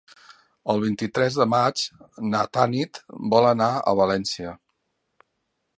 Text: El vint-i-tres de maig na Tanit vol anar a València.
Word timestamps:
El 0.73 0.79
vint-i-tres 0.83 1.37
de 1.41 1.45
maig 1.51 1.83
na 2.31 2.41
Tanit 2.59 3.01
vol 3.35 3.51
anar 3.53 3.69
a 3.75 3.95
València. 4.03 4.57